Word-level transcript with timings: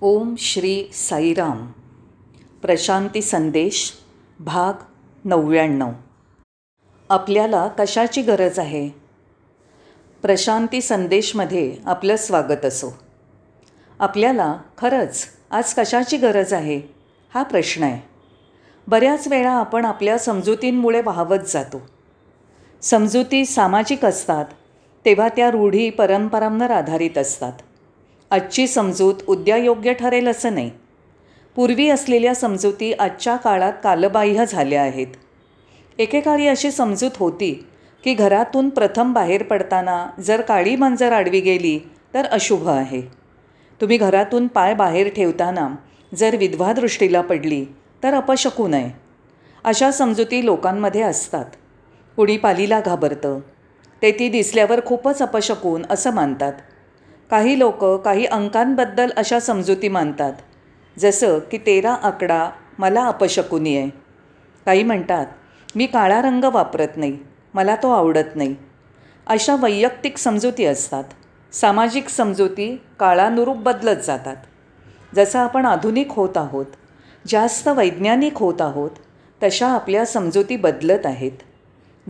ओम 0.00 0.34
श्री 0.38 0.84
साईराम. 0.92 1.66
प्रशांती 2.62 3.22
संदेश 3.22 3.92
भाग 4.40 4.72
नव्याण्णव. 5.24 5.90
आपल्याला 7.10 7.68
कशाची 7.68 8.22
गरज 8.22 8.58
आहे? 8.58 8.88
प्रशांती 10.22 10.80
संदेशमध्ये 10.80 11.76
आपलं 11.86 12.16
स्वागत 12.16 12.64
असो. 12.64 12.98
आपल्याला 13.98 14.56
खरंच 14.78 15.24
आज 15.50 15.74
कशाची 15.74 16.16
गरज 16.16 16.52
आहे? 16.52 16.80
हा 17.34 17.42
प्रश्न 17.42 17.82
आहे. 17.82 18.08
बऱ्याच 18.86 19.28
वेळा 19.28 19.52
आपण 19.52 19.84
आपल्या 19.84 20.18
समजुतींमुळे 20.18 21.02
वाहवत 21.02 21.46
जातो. 21.46 21.82
समजुती 22.82 23.44
सामाजिक 23.44 24.04
असतात 24.04 24.44
तेव्हा 25.04 25.28
त्या 25.28 25.50
रूढी 25.50 25.90
परंपरांवर 25.90 26.70
आधारित 26.70 27.18
असतात. 27.18 27.52
आजची 28.30 28.66
समजूत 28.66 29.14
उद्या 29.26 29.56
योग्य 29.56 29.92
ठरेल 29.92 30.28
असं 30.28 30.54
नाही. 30.54 30.70
पूर्वी 31.56 31.88
असलेल्या 31.88 32.34
समजुती 32.34 32.92
आजच्या 32.92 33.36
काळात 33.36 33.72
कालबाह्य 33.84 34.46
झाल्या 34.46 34.82
आहेत. 34.82 35.06
एकेकाळी 35.98 36.46
अशी 36.46 36.70
समजूत 36.70 37.10
होती 37.16 37.66
की 38.04 38.14
घरातून 38.14 38.68
प्रथम 38.68 39.12
बाहेर 39.12 39.42
पडताना 39.42 40.06
जर 40.20 40.40
काळी 40.40 40.76
मांजर 40.76 41.12
आडवी 41.12 41.40
गेली 41.40 41.78
तर 42.14 42.24
अशुभ 42.24 42.68
आहे. 42.68 43.00
तुम्ही 43.80 43.96
घरातून 43.96 44.46
पाय 44.46 44.74
बाहेर 44.74 45.08
ठेवताना 45.08 45.68
जर 46.14 46.36
विधवा 46.36 46.72
दृष्टीला 46.72 47.20
पडली 47.20 47.64
तर 48.02 48.14
अपशकू 48.14 48.68
नये. 48.68 48.90
अशा 49.64 49.90
समजुती 49.90 50.44
लोकांमध्ये 50.44 51.02
असतात. 51.02 51.44
कुणी 52.16 52.36
पालीला 52.36 52.80
घाबरतं. 52.80 53.40
ते 54.02 54.12
ती 54.12 54.28
दिसल्यावर 54.28 54.80
खूपच 54.86 55.22
अपशकून 55.22 55.82
असं 55.90 56.14
मानतात. 56.14 56.52
काही 57.30 57.58
लोक 57.58 57.84
काही 57.84 58.24
अंकांबद्दल 58.24 59.10
अशा 59.16 59.40
समजुती 59.40 59.88
मानतात. 59.88 60.32
जसं 60.98 61.38
की 61.38 61.58
तेरा 61.58 61.92
आकडा 61.92 62.50
मला 62.78 63.04
अपशकुनी 63.04 63.76
आहे. 63.76 63.90
काही 64.66 64.82
म्हणतात 64.82 65.26
मी 65.76 65.86
काळा 65.86 66.22
रंग 66.22 66.44
वापरत 66.44 66.96
नाही 66.96 67.18
मला 67.54 67.76
तो 67.76 67.90
आवडत 67.90 68.36
नाही. 68.36 68.54
अशा 69.26 69.56
वैयक्तिक 69.56 70.18
समजुती 70.18 70.64
असतात. 70.64 71.04
सामाजिक 71.52 72.08
समजुती 72.08 72.80
काळानुरूप 73.00 73.56
बदलत 73.56 73.96
जातात. 73.96 74.36
जसं 75.14 75.38
आपण 75.38 75.66
आधुनिक 75.66 76.10
होत 76.10 76.36
आहोत 76.36 76.66
जास्त 77.26 77.68
वैज्ञानिक 77.68 78.36
होत 78.36 78.60
आहोत 78.60 78.90
तशा 79.42 79.68
आपल्या 79.68 80.04
समजुती 80.06 80.56
बदलत 80.56 81.06
आहेत. 81.06 81.32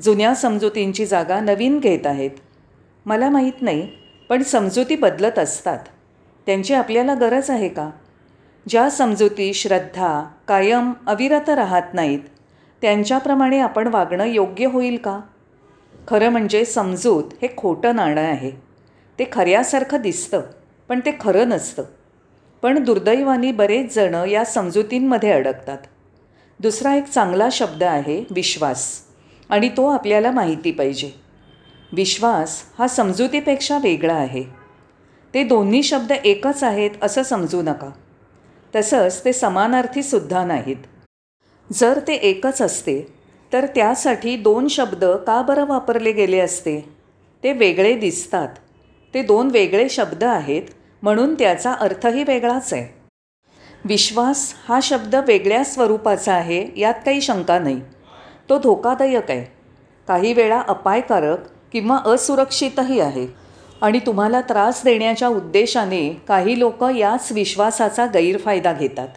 जुन्या 0.03 0.35
समजुतींची 0.35 1.07
जागा 1.07 1.41
नवीन 1.41 1.79
घेत 1.79 2.07
आहेत. 2.07 2.31
मला 3.07 3.31
माहीत 3.31 3.63
नाही 3.63 3.89
पण 4.29 4.43
समजुती 4.43 4.97
बदलत 4.97 5.39
असतात. 5.39 5.79
त्यांची 6.47 6.75
आपल्याला 6.75 7.15
गरज 7.15 7.51
आहे 7.51 7.69
का? 7.69 7.91
ज्या 8.69 8.91
समजुती 8.91 9.55
श्रद्धा 9.55 10.25
कायम 10.49 10.93
अविरत 11.07 11.49
राहत 11.49 11.95
नाहीत 11.95 12.19
त्यांच्याप्रमाणे 12.83 13.59
आपण 13.59 13.87
वागणं 13.87 14.25
योग्य 14.25 14.67
होईल 14.67 14.97
का? 14.97 15.21
खरं 16.09 16.29
म्हणजे 16.29 16.65
समजूत 16.65 17.25
हे 17.43 17.49
खोटं 17.57 17.97
नाणं 17.97 18.21
आहे. 18.21 18.51
ते 19.19 19.25
खऱ्यासारखं 19.33 20.01
दिसतं 20.01 20.41
पण 20.89 21.01
ते 21.01 21.13
खरं 21.21 21.49
नसतं. 21.49 21.85
पण 22.63 22.85
दुर्दैवानी 22.85 23.53
बरेच 23.53 23.95
जणं 23.95 24.25
या 24.25 24.45
समजुतींमध्ये 24.45 25.33
अडकतात. 25.33 25.79
दुसरा 26.61 26.95
एक 26.95 27.05
चांगला 27.05 27.49
शब्द 27.53 27.83
आहे 27.83 28.25
विश्वास 28.31 29.01
आणि 29.49 29.69
तो 29.69 29.89
आपल्याला 29.89 30.31
माहिती 30.31 30.71
पाहिजे. 30.71 31.26
विश्वास 31.93 32.63
हा 32.79 32.89
समजुतीपेक्षा 32.89 33.79
वेगळा 33.79 34.15
आहे. 34.15 34.45
ते 35.35 35.45
दोन्ही 35.45 35.83
शब्द 35.83 36.13
एकच 36.13 36.65
आहेत 36.65 36.91
असं 37.03 37.23
समजू 37.23 37.63
नका. 37.63 37.91
तसंच 38.77 39.25
ते 39.25 39.33
समानार्थीसुद्धा 39.33 40.45
नाहीत. 40.45 40.77
जर 41.73 42.01
ते 42.09 42.15
एकच 42.15 42.63
असते 42.63 43.15
तर 43.53 43.67
त्यासाठी 43.67 44.37
दोन 44.37 44.69
शब्द 44.69 45.05
का 45.05 45.43
बरं 45.43 45.67
वापरले 45.67 46.13
गेले 46.13 46.39
असते? 46.39 46.89
ते 47.45 47.53
वेगळे 47.53 47.95
दिसतात. 47.95 48.49
ते 49.15 49.23
दोन 49.23 49.49
वेगळे 49.51 49.89
शब्द 49.89 50.25
आहेत 50.25 50.63
म्हणून 51.03 51.35
त्याचा 51.35 51.73
अर्थही 51.73 52.25
वेगळाच 52.25 52.73
आहे. 52.73 53.01
विश्वास 53.85 54.55
हा 54.69 54.79
शब्द 54.83 55.15
वेगळ्या 55.15 55.65
स्वरूपाचा 55.65 56.35
आहे 56.35 56.69
यात 56.77 56.95
काही 56.95 57.21
शंका 57.21 57.59
नाही. 57.59 57.81
तो 58.49 58.59
धोकादायक 58.59 59.31
आहे. 59.31 59.45
काही 60.09 60.33
वेळा 60.33 60.63
अपायकारक 60.69 61.39
किंवा 61.73 61.99
असुरक्षितही 62.05 63.01
आहे. 63.01 63.27
आणि 63.81 63.99
तुम्हाला 63.99 64.41
त्रास 64.41 64.81
देण्याच्या 64.85 65.29
उद्देशाने 65.29 66.23
काही 66.29 66.59
लोक 66.59 66.85
याच 66.85 67.33
विश्वासाचा 67.33 68.07
गैरफायदा 68.07 68.73
घेतात. 68.73 69.09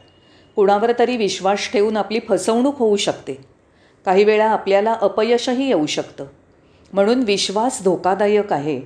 कुणावर 0.55 0.91
तरी 0.99 1.17
विश्वास 1.17 1.71
ठेवून 1.71 1.97
आपली 1.97 2.19
फसवणूक 2.29 2.77
होऊ 2.77 2.97
शकते. 2.97 3.33
काही 4.05 4.23
वेळा 4.23 4.49
आपल्याला 4.49 4.93
अपयशही 5.01 5.67
येऊ 5.67 5.85
शकतं. 5.85 6.25
म्हणून 6.93 7.23
विश्वास 7.23 7.83
धोकादायक 7.83 8.53
आहे 8.53 8.81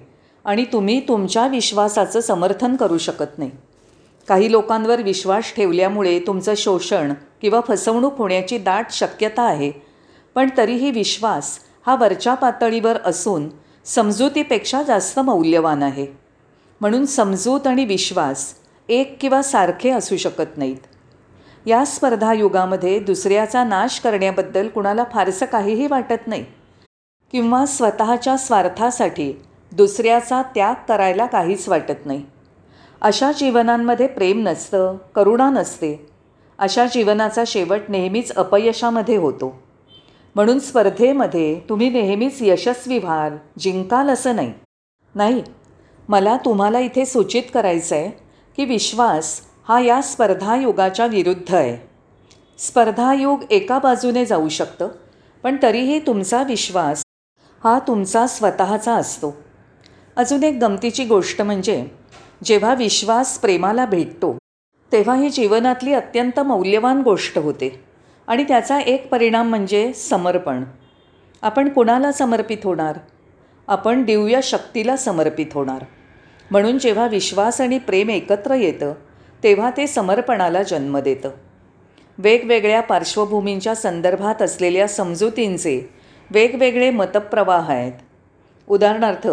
आणि 0.46 0.66
तुम्ही 0.74 1.08
तुमच्या 1.08 1.48
विश्वासाचं 1.48 2.20
समर्थन 2.20 2.76
करू 2.76 2.98
शकत 2.98 3.40
नाही. 3.40 3.52
काही 4.28 4.52
लोकांवर 4.52 5.02
विश्वास 5.02 5.54
ठेवल्यामुळे 5.56 6.20
तुमचं 6.20 6.54
शोषण 6.58 7.14
किंवा 7.42 7.62
फसवणूक 7.68 8.18
होण्याची 8.18 8.58
दाट 8.58 8.86
शक्यता 8.92 9.42
आहे. 9.42 9.72
पण 10.36 10.50
तरीही 10.58 10.92
विश्वास 10.92 11.60
हा 11.88 11.96
वरच्या 11.96 12.34
पातळीवर 12.34 12.98
असून 13.06 13.50
समजुतीपेक्षा 13.86 14.84
जास्त 14.84 15.20
मौल्यवान 15.20 15.84
आहे. 15.84 16.08
म्हणून 16.82 17.06
समजूत 17.06 17.68
आणि 17.68 17.86
विश्वास 17.86 18.54
एक 18.90 19.18
किंवा 19.22 19.42
सारखे 19.42 19.90
असू 19.90 20.18
शकत 20.18 20.58
नाहीत. 20.58 20.78
या 21.66 21.86
स्पर्धा 21.86 22.34
युगामध्ये 22.34 23.00
दुसऱ्याचा 23.00 23.64
नाश 23.64 24.00
करण्याबद्दल 24.00 24.68
कुणाला 24.68 25.04
फारसं 25.14 25.46
काहीही 25.46 25.88
वाटत 25.88 26.28
नाही. 26.28 26.46
किंवा 27.32 27.66
स्वतःच्या 27.66 28.38
स्वार्थासाठी 28.38 29.42
दुसऱ्याचा 29.72 30.42
त्याग 30.42 30.74
करायला 30.88 31.26
काहीच 31.26 31.70
वाटत 31.70 32.06
नाही. 32.06 32.26
अशा 33.02 33.32
जीवनांमध्ये 33.32 34.08
प्रेम 34.08 34.48
नसतं 34.48 34.98
करुणा 35.16 35.50
नसते. 35.50 36.08
अशा 36.58 36.86
जीवनाचा 36.86 37.44
शेवट 37.48 37.80
नेहमीच 37.90 38.32
अपयशामध्ये 38.32 39.18
होतो. 39.18 39.63
म्हणून 40.36 40.60
स्पर्धेमध्ये 40.60 41.60
तुम्ही 41.70 41.90
नेहमीच 41.90 42.38
यशस्वी 42.42 42.98
व्हाल 42.98 43.38
जिंकाल 43.60 44.10
असं 44.10 44.36
नाही. 44.36 44.54
नाही 45.16 45.44
मला 46.10 46.38
तुम्हाला 46.38 46.80
इथे 46.80 47.06
सूचित 47.06 47.44
करायचं 47.54 47.96
आहे 47.96 48.10
की 48.58 48.66
विश्वास 48.66 49.40
हा 49.68 49.80
या 49.80 50.02
स्पर्धायुगाच्या 50.02 51.06
विरुद्ध 51.06 51.54
आहे. 51.56 51.78
स्पर्धायुग 52.58 53.44
एका 53.52 53.80
बाजूने 53.80 54.26
जाऊ 54.26 54.50
शकतं 54.50 54.88
पण 55.44 55.58
तरीही 55.64 56.00
तुमचा 56.00 56.44
विश्वास 56.44 57.04
हा 57.64 57.80
तुमचा 57.80 58.28
स्वतःचा 58.28 58.96
असतो. 58.96 59.36
अजून 60.16 60.44
एक 60.44 60.58
गमतीची 60.62 61.06
गोष्ट 61.06 61.42
म्हणजे 61.42 61.86
जेव्हा 62.44 62.74
विश्वास 62.74 63.38
प्रेमाला 63.40 63.86
भेटतो 63.86 64.38
तेव्हा 64.92 65.16
ही 65.16 65.30
जीवनातली 65.30 65.94
अत्यंत 65.94 66.40
मौल्यवान 66.40 67.02
गोष्ट 67.02 67.38
होते. 67.38 67.93
आणि 68.28 68.44
त्याचा 68.44 68.80
एक 68.80 69.10
परिणाम 69.10 69.50
म्हणजे 69.50 69.94
समर्पण. 69.94 70.64
आपण 71.42 71.70
कुणाला 71.70 72.12
समर्पित 72.12 72.58
होणार? 72.64 72.98
आपण 73.68 74.04
दिव्य 74.04 74.40
शक्तीला 74.44 74.96
समर्पित 74.96 75.46
होणार. 75.54 75.86
म्हणून 76.52 76.80
जेव्हा 76.80 77.08
विश्वास 77.08 77.62
आणि 77.62 77.78
प्रेम 77.78 78.10
एकत्र 78.10 78.54
येतं 78.54 78.94
तेव्हा 79.44 79.72
ते 79.78 79.88
समर्पणाला 79.88 80.64
जन्म 80.64 80.98
देतं. 80.98 81.30
वेगवेगळ्या 82.18 82.82
पार्श्वभूमींच्या 82.82 83.76
संदर्भात 83.76 84.42
असलेल्या 84.42 84.88
समजुतींचे 84.88 85.90
वेगवेगळे 86.32 86.90
मतप्रवाह 86.90 87.72
आहेत. 87.72 87.94
उदाहरणार्थ 88.68 89.28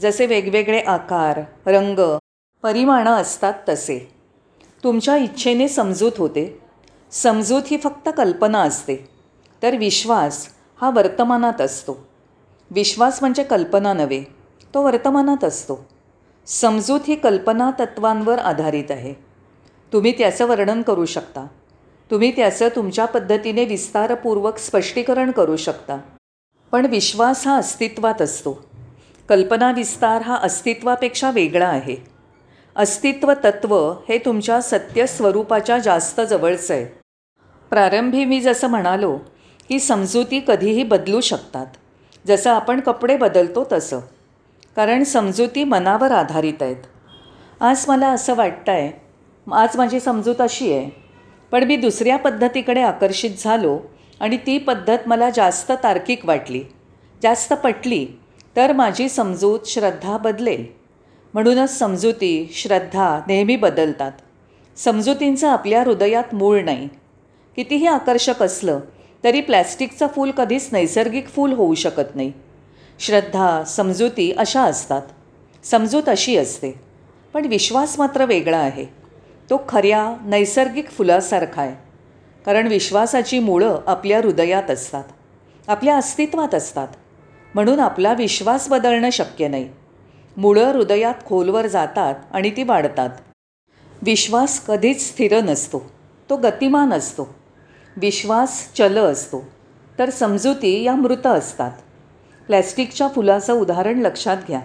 जसे 0.00 0.26
वेगवेगळे 0.26 0.80
आकार 0.80 1.40
रंग 1.66 2.18
परिमाणं 2.62 3.10
असतात 3.10 3.54
तसे. 3.68 4.10
तुमच्या 4.84 5.16
इच्छेने 5.16 5.68
समजूत 5.68 6.12
होते 6.18 6.67
समजूत 7.12 7.62
ही 7.66 7.76
फक्त 7.76 8.08
कल्पना 8.16 8.58
असते. 8.58 9.10
तर 9.62 9.76
विश्वास 9.76 10.48
हा 10.80 10.90
वर्तमानात 10.90 11.60
असतो. 11.60 12.08
विश्वास 12.70 13.18
म्हणजे 13.20 13.42
कल्पना 13.42 13.92
नव्हे 13.92 14.24
तो 14.74 14.82
वर्तमानात 14.82 15.44
असतो. 15.44 15.86
समजूत 16.46 17.00
ही 17.08 17.14
कल्पना 17.14 17.70
तत्वांवर 17.80 18.38
आधारित 18.38 18.90
आहे. 18.90 19.14
तुम्ही 19.92 20.12
त्याचं 20.18 20.46
वर्णन 20.46 20.82
करू 20.82 21.04
शकता. 21.04 21.46
तुम्ही 22.10 22.36
त्याचं 22.36 22.68
तुमच्या 22.76 23.04
पद्धतीने 23.04 23.64
विस्तारपूर्वक 23.64 24.58
स्पष्टीकरण 24.58 25.30
करू 25.30 25.56
शकता. 25.56 25.98
पण 26.72 26.86
विश्वास 26.86 27.46
हा 27.46 27.56
अस्तित्वात 27.56 28.22
असतो. 28.22 28.68
कल्पना 29.28 29.72
विस्तार 29.72 30.22
हा 30.22 30.36
अस्तित्वापेक्षा 30.36 31.30
वेगळा 31.30 31.68
आहे. 31.68 31.96
अस्तित्व 32.76 33.32
तत्व 33.44 33.92
हे 34.08 34.18
तुमच्या 34.18 34.60
सत्य 34.60 35.06
स्वरूपाच्या 35.06 35.78
जास्त 35.78 36.20
जवळचं 36.20 36.74
आहे. 36.74 36.97
प्रारंभी 37.70 38.24
मी 38.24 38.40
जसं 38.40 38.68
म्हणालो 38.68 39.18
की 39.68 39.78
समजुती 39.80 40.40
कधीही 40.48 40.82
बदलू 40.82 41.20
शकतात. 41.20 41.66
जसं 42.26 42.50
आपण 42.50 42.80
कपडे 42.80 43.16
बदलतो 43.16 43.66
तसं. 43.72 44.00
कारण 44.76 45.02
समजुती 45.02 45.64
मनावर 45.64 46.12
आधारित 46.12 46.62
आहेत. 46.62 46.76
आज 47.60 47.84
मला 47.88 48.08
असं 48.08 48.34
वाटतं 48.34 48.72
आहे 48.72 49.00
आज 49.52 49.76
माझी 49.76 50.00
समजूत 50.00 50.40
अशी 50.40 50.72
आहे. 50.72 50.90
पण 51.52 51.64
मी 51.64 51.76
दुसऱ्या 51.76 52.16
पद्धतीकडे 52.16 52.82
आकर्षित 52.82 53.30
झालो 53.38 53.78
आणि 54.20 54.36
ती 54.36 54.58
पद्धत 54.58 54.98
मला 55.06 55.30
जास्त 55.30 55.72
तार्किक 55.82 56.26
वाटली. 56.26 56.64
जास्त 57.22 57.52
पटली 57.52 58.06
तर 58.56 58.72
माझी 58.72 59.08
समजूत 59.08 59.60
श्रद्धा 59.66 60.16
बदलेल. 60.16 60.66
म्हणूनच 61.34 61.78
समजुती 61.78 62.50
श्रद्धा 62.54 63.20
नेहमी 63.26 63.56
बदलतात. 63.56 64.12
समजुतींचं 64.76 65.48
आपल्या 65.48 65.82
हृदयात 65.82 66.34
मूळ 66.34 66.60
नाही. 66.60 66.88
कितीही 67.58 67.86
आकर्षक 67.86 68.42
असलं 68.42 68.80
तरी 69.24 69.40
प्लॅस्टिकचं 69.40 70.06
फूल 70.06 70.30
कधीच 70.30 70.68
नैसर्गिक 70.72 71.28
फूल 71.28 71.52
होऊ 71.52 71.74
शकत 71.74 72.16
नाही. 72.16 72.32
श्रद्धा 72.98 73.64
समजुती 73.64 74.32
अशा 74.32 74.62
असतात. 74.62 75.02
समजूत 75.64 76.02
अशी 76.08 76.36
असते. 76.36 76.80
पण 77.34 77.44
विश्वास 77.44 77.98
मात्र 77.98 78.24
वेगळा 78.24 78.58
आहे. 78.58 78.84
तो 79.50 79.60
खऱ्या 79.68 80.16
नैसर्गिक 80.24 80.90
फुलासारखा 80.90 81.62
आहे. 81.62 81.74
कारण 82.46 82.66
विश्वासाची 82.66 83.38
मुळं 83.38 83.80
आपल्या 83.86 84.18
हृदयात 84.18 84.70
असतात. 84.70 85.04
आपल्या 85.68 85.96
अस्तित्वात 85.96 86.54
असतात. 86.54 86.88
म्हणून 87.54 87.80
आपला 87.80 88.12
विश्वास 88.12 88.68
बदलणं 88.68 89.10
शक्य 89.10 89.48
नाही. 89.48 89.68
मुळं 90.36 90.72
हृदयात 90.72 91.14
खोलवर 91.26 91.66
जातात 91.66 92.14
आणि 92.32 92.50
ती 92.50 92.62
वाढतात. 92.62 93.10
विश्वास 94.02 94.60
कधीच 94.60 95.08
स्थिर 95.08 95.40
नसतो. 95.40 95.90
तो 96.30 96.36
गतिमान 96.36 96.92
असतो. 96.92 97.38
विश्वास 98.00 98.72
चल 98.74 98.98
असतो. 98.98 99.48
तर 99.98 100.10
समजुती 100.10 100.82
या 100.82 100.94
मृत 100.94 101.26
असतात. 101.26 101.70
प्लॅस्टिकच्या 102.46 103.08
फुलाचं 103.08 103.52
उदाहरण 103.52 103.98
लक्षात 103.98 104.36
घ्या. 104.48 104.60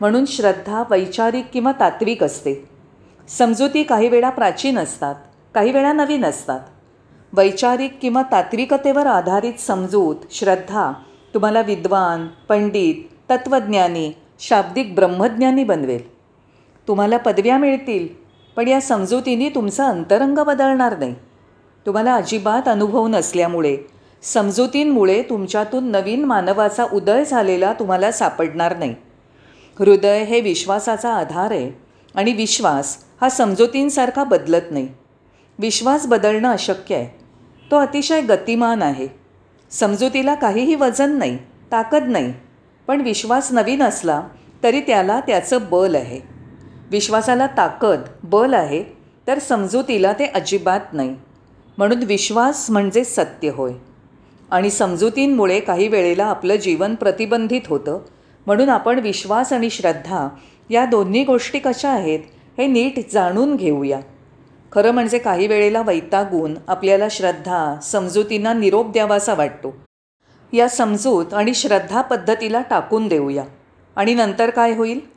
म्हणून 0.00 0.24
श्रद्धा 0.24 0.82
वैचारिक 0.90 1.46
किंवा 1.52 1.72
तात्विक 1.80 2.24
असते. 2.24 2.68
समजुती 3.28 3.82
काही 3.82 4.08
वेळा 4.08 4.30
प्राचीन 4.30 4.78
असतात 4.78 5.14
काही 5.54 5.72
वेळा 5.72 5.92
नवीन 5.92 6.24
असतात. 6.24 6.60
वैचारिक 7.32 7.98
किंवा 8.02 8.22
तात्विकतेवर 8.22 9.06
आधारित 9.06 9.60
समजूत 9.60 10.16
श्रद्धा 10.30 10.92
तुम्हाला 11.34 11.60
विद्वान 11.60 12.26
पंडित 12.26 12.94
तत्त्वज्ञानी 13.30 14.12
शाब्दिक 14.40 14.94
ब्रह्मज्ञानी 14.94 15.64
बनवेल. 15.64 16.16
तुम्हाला 16.88 17.16
पदव्या 17.16 17.58
मिळतील 17.58 18.08
पण 18.56 18.68
या 18.68 18.80
समजुतीने 18.80 19.48
तुमचं 19.48 19.84
अंतरंग 19.84 20.38
बदलणार 20.38 20.98
नाही. 20.98 21.14
तुम्हाला 21.86 22.14
अजिबात 22.14 22.68
अनुभव 22.68 23.06
नसल्यामुळे 23.06 23.76
समजुतींमुळे 24.22 25.22
तुमच्यातून 25.22 25.90
नवीन 25.90 26.24
मानवाचा 26.24 26.84
उदय 26.92 27.24
झालेला 27.24 27.72
तुम्हाला 27.72 28.12
सापडणार 28.12 28.76
नाही. 28.76 28.94
हृदय 29.78 30.22
हे 30.24 30.40
विश्वासाचा 30.40 31.12
आधार 31.14 31.50
आहे 31.50 31.70
आणि 32.14 32.32
विश्वास 32.32 32.96
हा 33.20 33.28
समजुतींसारखा 33.28 34.24
बदलत 34.24 34.70
नाही. 34.70 34.88
विश्वास 35.58 36.06
बदलणं 36.06 36.52
अशक्य 36.52 36.94
आहे. 36.96 37.06
तो 37.70 37.76
अतिशय 37.76 38.20
गतिमान 38.20 38.82
आहे. 38.82 39.08
समजुतीला 39.70 40.34
काहीही 40.34 40.74
वजन 40.74 41.16
नाही 41.18 41.38
ताकद 41.72 42.08
नाही 42.08 42.32
पण 42.86 43.00
विश्वास 43.00 43.52
नवीन 43.52 43.82
असला 43.82 44.20
तरी 44.62 44.80
त्याला 44.80 45.20
त्याचं 45.20 45.58
बल 45.70 45.94
आहे. 45.94 46.20
विश्वासाला 46.90 47.46
ताकद 47.46 48.02
बल 48.22 48.54
आहे 48.54 48.82
तर 49.26 49.38
समजुतीला 49.38 50.12
ते 50.12 50.26
अजिबात 50.26 50.92
नाही. 50.92 51.16
म्हणून 51.78 52.02
विश्वास 52.02 52.70
म्हणजे 52.70 53.04
सत्य 53.04 53.50
होय. 53.50 53.72
आणि 54.50 54.70
समजुतींमुळे 54.70 55.60
काही 55.60 55.88
वेळेला 55.88 56.24
आपलं 56.24 56.56
जीवन 56.56 56.94
प्रतिबंधित 56.94 57.60
होतं. 57.66 57.98
म्हणून 58.46 58.68
आपण 58.68 58.98
विश्वास 58.98 59.52
आणि 59.52 59.70
श्रद्धा 59.70 60.28
या 60.70 60.84
दोन्ही 60.84 61.24
गोष्टी 61.24 61.58
कशा 61.58 61.88
आहेत 61.88 62.20
हे 62.58 62.66
नीट 62.66 63.12
जाणून 63.12 63.56
घेऊया. 63.56 64.00
खरं 64.72 64.90
म्हणजे 64.90 65.18
काही 65.18 65.46
वेळेला 65.46 65.82
वैतागून 65.82 66.54
आपल्याला 66.68 67.08
श्रद्धा 67.10 67.76
समजुतींना 67.82 68.52
निरोप 68.52 68.92
द्यावासा 68.92 69.34
वाटतो. 69.34 69.76
या 70.52 70.68
समजूत 70.68 71.34
आणि 71.34 71.54
श्रद्धा 71.54 72.00
पद्धतीला 72.00 72.60
टाकून 72.60 73.08
देऊया. 73.08 73.44
आणि 73.96 74.14
नंतर 74.14 74.50
काय 74.50 74.74
होईल? 74.74 75.10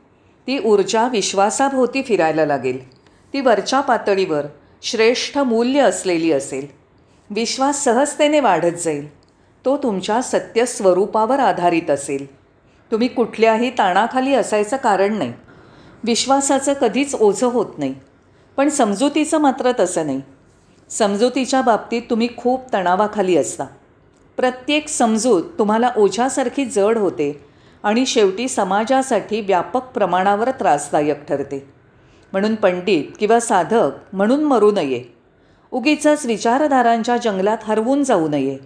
ती 0.46 0.58
ऊर्जा 0.64 1.08
विश्वासाभोवती 1.08 2.02
फिरायला 2.02 2.46
लागेल. 2.46 2.90
ती 3.32 3.40
वरच्या 3.40 3.80
पातळीवर 3.80 4.46
श्रेष्ठ 4.82 5.38
मूल्य 5.38 5.80
असलेली 5.80 6.32
असेल. 6.32 6.66
विश्वास 7.30 7.84
सहजतेने 7.84 8.40
वाढत 8.40 8.76
जाईल. 8.84 9.20
तो 9.64 9.76
तुमच्या 9.76 10.22
सत्य 10.22 10.66
स्वरूपावर 10.66 11.38
आधारित 11.38 11.90
असेल. 11.90 12.34
तुम्ही 12.90 13.08
कुठल्याही 13.08 13.70
ताणाखाली 13.70 14.34
असायचं 14.34 14.76
कारण 14.76 15.14
नाही. 15.14 15.32
विश्वासाचं 16.04 16.72
कधीच 16.72 17.14
ओझं 17.14 17.46
होत 17.46 17.78
नाही. 17.78 17.94
पण 18.56 18.68
समजुतीचं 18.68 19.38
मात्र 19.38 19.72
तसं 19.80 20.06
नाही. 20.06 20.20
समजुतीच्या 20.90 21.62
बाबतीत 21.62 22.02
तुम्ही 22.10 22.28
खूप 22.36 22.72
तणावाखाली 22.72 23.36
असता. 23.36 23.64
प्रत्येक 24.36 24.88
समजूत 24.88 25.42
तुम्हाला 25.58 25.90
ओझ्यासारखी 25.96 26.64
जड 26.64 26.98
होते 26.98 27.44
आणि 27.82 28.06
शेवटी 28.06 28.48
समाजासाठी 28.48 29.40
व्यापक 29.40 29.82
प्रमाणावर 29.82 30.50
त्रासदायक 30.50 31.24
ठरते. 31.24 31.79
म्हणून 32.32 32.54
पंडित 32.54 33.04
किंवा 33.18 33.40
साधक 33.40 33.90
म्हणून 34.12 34.44
मरू 34.44 34.72
नये. 34.72 35.04
उगीचच 35.70 36.26
विचारधारांच्या 36.26 37.16
जंगलात 37.16 37.58
हरवून 37.62 38.04
जाऊ 38.04 38.28
नये. 38.28 38.58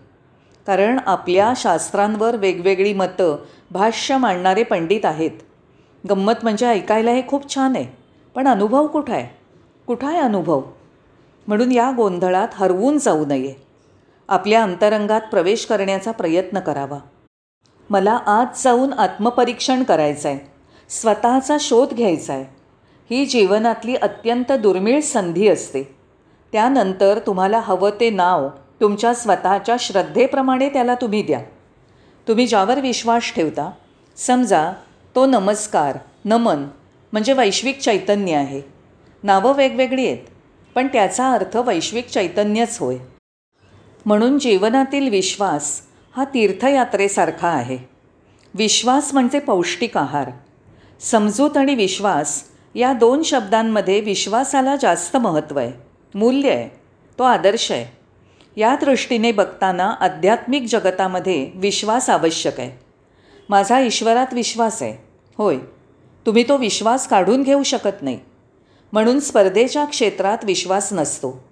कारण 0.66 0.98
आपल्या 1.06 1.52
शास्त्रांवर 1.56 2.36
वेगवेगळी 2.36 2.92
मतं 2.92 3.36
भाष्य 3.70 4.16
मांडणारे 4.16 4.62
पंडित 4.62 5.04
आहेत. 5.04 5.30
गंमत 6.10 6.32
म्हणजे 6.42 6.66
ऐकायला 6.66 7.10
हे 7.10 7.22
खूप 7.28 7.54
छान 7.54 7.76
आहे. 7.76 7.86
पण 8.34 8.48
अनुभव 8.48 8.86
कुठं 8.86 9.12
आहे? 9.12 9.36
कुठं 9.86 10.06
आहे 10.06 10.18
अनुभव? 10.18 10.62
म्हणून 11.46 11.72
या 11.72 11.92
गोंधळात 11.96 12.48
हरवून 12.54 12.98
जाऊ 12.98 13.26
नये. 13.26 13.54
आपल्या 14.28 14.62
अंतरंगात 14.62 15.20
प्रवेश 15.20 15.66
करण्याचा 15.66 16.10
प्रयत्न 16.10 16.60
करावा. 16.60 16.98
मला 17.90 18.18
आज 18.26 18.64
जाऊन 18.64 18.92
आत्मपरीक्षण 18.92 19.82
करायचं 19.82 20.28
आहे 20.28 20.38
स्वतःचा 20.88 21.56
शोध 21.60 21.94
घ्यायचा 21.94 22.32
आहे 22.32 22.53
ही 23.10 23.26
जीवनातली 23.26 23.94
अत्यंत 23.94 24.52
दुर्मिळ 24.52 25.00
संधी 25.00 25.48
असते. 25.48 25.96
त्यानंतर 26.52 27.18
तुम्हाला 27.18 27.60
हवं 27.60 27.90
ते 28.00 28.10
नाव 28.10 28.48
तुमच्या 28.80 29.14
स्वतःच्या 29.14 29.76
श्रद्धेप्रमाणे 29.80 30.68
त्याला 30.68 30.94
तुम्ही 30.94 31.22
द्या. 31.22 31.40
तुम्ही 32.28 32.46
ज्यावर 32.46 32.80
विश्वास 32.80 33.32
ठेवता 33.34 33.70
समजा 34.16 34.72
तो 35.14 35.26
नमस्कार 35.26 35.98
नमन 36.24 36.64
म्हणजे 37.12 37.32
वैश्विक 37.32 37.80
चैतन्य 37.80 38.34
आहे. 38.34 38.62
नावं 39.22 39.52
वेगवेगळी 39.52 40.06
आहेत 40.06 40.18
पण 40.74 40.86
त्याचा 40.86 41.32
अर्थ 41.32 41.56
वैश्विक 41.56 42.08
चैतन्यच 42.08 42.78
होय. 42.80 42.96
म्हणून 44.06 44.38
जीवनातील 44.38 45.08
विश्वास 45.08 45.80
हा 46.16 46.24
तीर्थयात्रेसारखा 46.24 47.48
आहे. 47.48 47.78
विश्वास 48.54 49.14
म्हणजे 49.14 49.38
पौष्टिक 49.38 49.96
आहार. 49.96 50.30
समजूत 51.00 51.56
आणि 51.56 51.74
विश्वास 51.74 52.44
या 52.74 52.92
दोन 52.92 53.22
शब्दांमध्ये 53.22 54.00
विश्वासाला 54.00 54.76
जास्त 54.76 55.16
महत्त्व 55.16 55.58
आहे 55.58 55.72
मूल्य 56.14 56.50
आहे 56.50 56.68
तो 57.18 57.22
आदर्श 57.22 57.72
आहे. 57.72 58.04
या 58.56 58.76
दृष्टीने 58.76 59.32
बघताना 59.32 59.94
आध्यात्मिक 60.00 60.66
जगतामध्ये 60.68 61.50
विश्वास 61.54 62.10
आवश्यक 62.10 62.60
आहे. 62.60 62.84
माझा 63.48 63.80
ईश्वरात 63.80 64.26
विश्वास 64.32 64.82
आहे. 64.82 65.04
होय 65.38 65.56
तुम्ही 66.26 66.48
तो 66.48 66.56
विश्वास 66.56 67.08
काढून 67.08 67.42
घेऊ 67.42 67.62
शकत 67.62 68.02
नाही. 68.02 68.18
म्हणून 68.92 69.20
स्पर्धेच्या 69.20 69.84
क्षेत्रात 69.84 70.38
विश्वास 70.44 70.92
नसतो. 70.92 71.44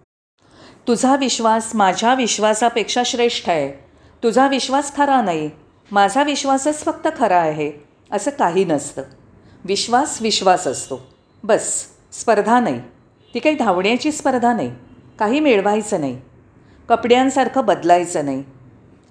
तुझा 0.88 1.17
विश्वास 1.17 1.71
माझ्या 1.75 2.14
विश्वासापेक्षा 2.14 3.02
श्रेष्ठ 3.07 3.49
आहे. 3.49 3.73
तुझा 4.23 4.49
विश्वास 4.49 4.97
खरा 4.97 5.23
नाही. 5.23 5.50
माझा 5.93 6.23
विश्वासच 6.23 6.85
फक्त 6.85 7.09
खरा 7.19 7.38
आहे 7.38 7.73
असं 8.11 8.31
काही 8.31 8.64
नसतं. 8.64 9.02
विश्वास 9.64 10.23
विश्वास 10.23 10.67
असतो. 10.67 11.12
बस 11.44 11.87
स्पर्धा 12.12 12.61
नाही. 12.61 12.80
ती 13.34 13.38
काही 13.38 13.54
धावण्याची 13.54 14.12
स्पर्धा 14.12 14.52
नाही. 14.52 14.75
काही 15.18 15.40
मिळवायचं 15.40 16.00
नाही. 16.00 16.20
कपड्यांसारखं 16.88 17.66
बदलायचं 17.66 18.25
नाही. 18.25 18.44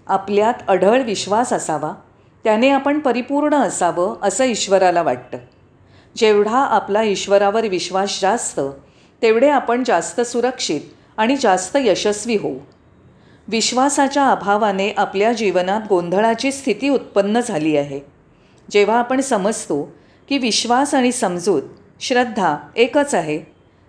आपल्यात 0.07 0.53
अढळ 0.67 1.01
विश्वास 1.01 1.53
असावा. 1.53 1.93
त्याने 2.43 2.69
आपण 2.69 2.99
परिपूर्ण 2.99 3.55
असावं 3.55 4.15
असं 4.21 4.43
ईश्वराला 4.43 5.01
वाटतं. 5.01 5.37
जेवढा 6.17 6.57
आपला 6.57 7.03
ईश्वरावर 7.03 7.67
विश्वास 7.67 8.21
जास्त 8.21 8.59
तेवढे 9.21 9.49
आपण 9.49 9.83
जास्त 9.83 10.21
सुरक्षित 10.21 10.81
आणि 11.17 11.35
जास्त 11.35 11.77
यशस्वी 11.79 12.35
होऊ. 12.35 12.57
विश्वासाच्या 13.47 14.27
अभावाने 14.27 14.93
आपल्या 14.97 15.33
जीवनात 15.33 15.81
गोंधळाची 15.89 16.51
स्थिती 16.51 16.89
उत्पन्न 16.89 17.39
झाली 17.39 17.77
आहे. 17.77 17.99
जेव्हा 18.71 18.99
आपण 18.99 19.21
समजतो 19.21 19.95
की 20.29 20.37
विश्वास 20.37 20.95
आणि 20.95 21.11
समजूत 21.11 21.61
श्रद्धा 22.01 22.57
एकच 22.75 23.15
आहे. 23.15 23.39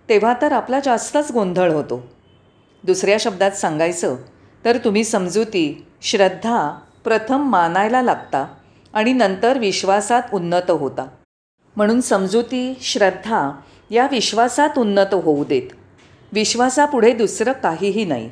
तेव्हा 0.09 0.33
तर 0.41 0.51
आपला 0.51 0.79
जास्तच 0.79 1.31
गोंधळ 1.31 1.71
होतो. 1.71 2.07
दुसऱ्या 2.83 3.17
शब्दात 3.19 3.51
सांगायचं 3.51 4.15
तर 4.65 4.77
तुम्ही 4.77 5.03
समजुती 5.03 5.85
श्रद्धा 6.01 6.79
प्रथम 7.03 7.49
मानायला 7.49 8.01
लागता 8.01 8.47
आणि 8.93 9.13
नंतर 9.13 9.57
विश्वासात 9.57 10.21
उन्नत 10.33 10.71
होता. 10.71 11.07
म्हणून 11.75 12.01
समजुती 12.01 12.77
श्रद्धा 12.81 13.51
या 13.89 14.07
विश्वासात 14.11 14.77
उन्नत 14.77 15.13
होऊ 15.13 15.43
देत. 15.43 15.71
विश्वासापुढे 16.33 17.13
दुसरं 17.13 17.51
काहीही 17.51 18.05
नाही. 18.05 18.29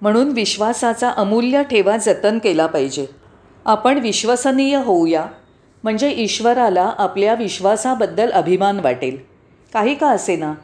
म्हणून 0.00 0.28
विश्वासाचा 0.28 1.10
अमूल्य 1.10 1.62
ठेवा 1.62 1.96
जतन 1.96 2.38
केला 2.38 2.66
पाहिजे. 2.66 3.06
आपण 3.64 3.98
विश्वसनीय 3.98 4.76
होऊया. 4.76 5.26
म्हणजे 5.82 6.10
ईश्वराला 6.10 6.92
आपल्या 6.98 7.34
विश्वासाबद्दल 7.34 8.30
अभिमान 8.30 8.80
वाटेल. 8.80 9.16
काही 9.72 9.94
का 9.94 10.10
असेना 10.10 10.54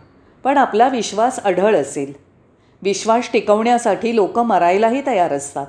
पण 0.44 0.58
आपला 0.58 0.88
विश्वास 0.88 1.42
अढळ 1.42 1.76
असेल. 1.76 2.12
विश्वास 2.82 3.30
टिकवण्यासाठी 3.32 4.14
लोक 4.16 4.38
मरायलाही 4.38 5.06
तयार 5.06 5.32
असतात. 5.32 5.66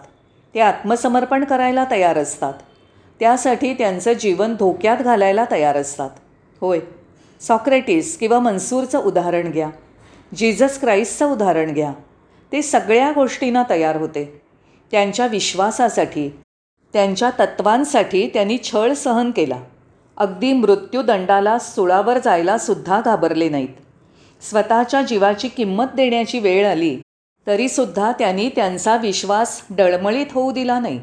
ते 0.55 0.59
आत्मसमर्पण 0.59 1.43
करायला 1.43 1.85
तयार 1.91 2.17
असतात. 2.17 2.53
त्यासाठी 3.19 3.73
त्यांचं 3.73 4.13
जीवन 4.13 4.55
धोक्यात 4.55 4.97
घालायला 4.97 5.45
तयार 5.51 5.77
असतात. 5.77 6.09
होय 6.61 6.79
सॉक्रेटिस 7.41 8.17
किंवा 8.17 8.39
मन्सूरचं 8.39 8.99
उदाहरण 8.99 9.51
घ्या. 9.51 9.69
जीजस 10.35 10.79
क्राईस्टचं 10.79 11.31
उदाहरण 11.31 11.73
घ्या. 11.73 11.91
ते 12.51 12.61
सगळ्या 12.61 13.11
गोष्टींना 13.11 13.63
तयार 13.69 13.95
होते. 13.95 14.41
त्यांच्या 14.91 15.27
विश्वासासाठी 15.27 16.29
त्यांच्या 16.93 17.29
तत्वांसाठी 17.39 18.27
त्यांनी 18.27 18.57
छळ 18.63 18.93
सहन 18.93 19.31
केला. 19.31 19.59
अगदी 20.17 20.53
मृत्यूदंडाला 20.53 21.59
सुळावर 21.59 22.17
जायलासुद्धा 22.17 23.01
घाबरले 23.05 23.49
नाहीत. 23.49 24.43
स्वतःच्या 24.49 25.01
जीवाची 25.01 25.47
किंमत 25.47 25.85
देण्याची 25.95 26.39
वेळ 26.39 26.67
आली 26.67 26.97
तरीसुद्धा 27.47 28.11
त्यांनी 28.11 28.49
त्यांचा 28.49 28.95
विश्वास 28.97 29.61
डळमळीत 29.69 30.25
होऊ 30.31 30.51
दिला 30.51 30.79
नाही. 30.79 30.99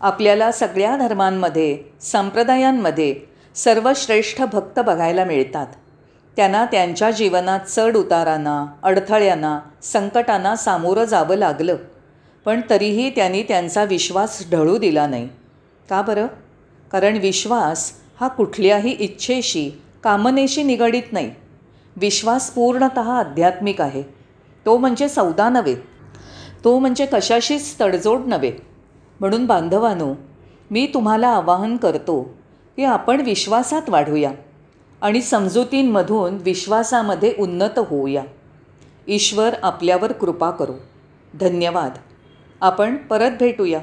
आपल्याला 0.00 0.52
सगळ्या 0.52 0.96
धर्मांमध्ये 0.96 1.78
संप्रदायांमध्ये 2.00 3.14
सर्वश्रेष्ठ 3.54 4.42
भक्त 4.42 4.80
बघायला 4.80 5.24
मिळतात. 5.24 5.66
त्यांना 6.36 6.64
त्यांच्या 6.64 7.10
जीवनात 7.10 7.60
चढ 7.68 7.96
उतारांना 7.96 8.66
अडथळ्यांना 8.82 9.60
संकटांना 9.82 10.56
सामोरं 10.56 11.04
जावं 11.04 11.36
लागलं. 11.36 11.76
पण 12.44 12.60
तरीही 12.70 13.10
त्यांनी 13.10 13.42
त्यांचा 13.42 13.84
विश्वास 13.84 14.44
ढळू 14.50 14.78
दिला 14.78 15.06
नाही. 15.06 15.28
का 15.90 16.02
बरं? 16.02 16.26
कारण 16.92 17.16
विश्वास 17.16 17.92
हा 18.20 18.28
कुठल्याही 18.28 18.90
इच्छेशी 18.90 19.70
कामनेशी 20.04 20.62
निगडीत 20.62 21.02
नाही. 21.12 21.34
विश्वास 21.96 22.50
पूर्णत 22.50 22.98
आध्यात्मिक 22.98 23.80
आहे. 23.80 24.02
तो 24.66 24.76
म्हणजे 24.76 25.08
सौदा 25.08 25.48
नव्हे. 25.48 25.74
तो 26.64 26.78
म्हणजे 26.78 27.06
कशाशीच 27.06 27.76
तडजोड 27.80 28.20
नव्हे. 28.26 28.52
म्हणून 29.20 29.46
बांधवानो 29.46 30.14
मी 30.70 30.90
तुम्हाला 30.94 31.28
आवाहन 31.28 31.76
करतो 31.76 32.22
की 32.76 32.84
आपण 32.84 33.20
विश्वासात 33.20 33.82
वाढूया 33.88 34.32
आणि 35.00 35.22
समजुतींमधून 35.22 36.34
विश्वासामध्ये 36.34 37.34
उन्नत 37.38 37.78
होऊया. 37.78 38.22
ईश्वर 39.08 39.54
आपल्यावर 39.62 40.12
कृपा 40.12 40.50
करू. 40.50 40.72
धन्यवाद. 41.34 41.92
आपण 42.62 42.96
परत 42.96 43.30
भेटूया. 43.30 43.80